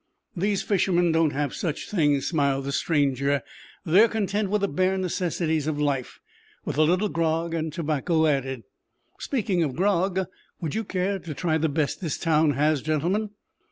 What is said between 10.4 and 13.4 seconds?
would you care to try the best this town has, gentlemen?"